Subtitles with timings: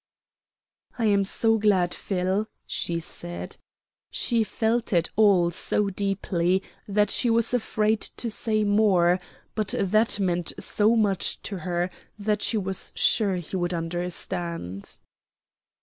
[0.97, 3.57] "I am so glad, Phil," she said.
[4.09, 9.19] She felt it all so deeply that she was afraid to say more,
[9.53, 14.97] but that meant so much to her that she was sure he would understand.